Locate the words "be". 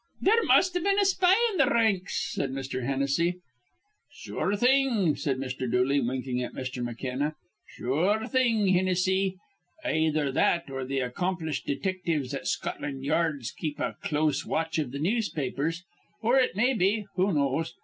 16.73-17.05